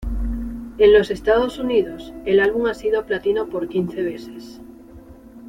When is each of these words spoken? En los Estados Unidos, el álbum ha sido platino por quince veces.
En 0.79 0.93
los 0.93 1.11
Estados 1.11 1.59
Unidos, 1.59 2.11
el 2.25 2.39
álbum 2.39 2.65
ha 2.65 2.73
sido 2.73 3.05
platino 3.05 3.49
por 3.49 3.69
quince 3.69 4.01
veces. 4.01 4.59